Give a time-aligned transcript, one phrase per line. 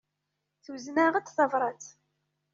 [0.63, 1.83] Tuzen-aɣ-d tabrat.